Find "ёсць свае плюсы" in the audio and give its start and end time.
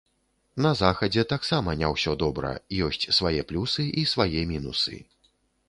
2.87-3.87